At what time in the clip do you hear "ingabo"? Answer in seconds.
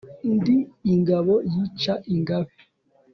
0.93-1.33